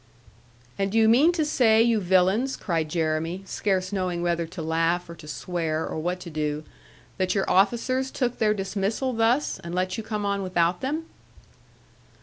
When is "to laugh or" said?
4.47-5.13